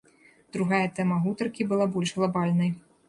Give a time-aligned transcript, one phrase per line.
[0.55, 2.73] Другая тэма гутаркі была больш глабальнай.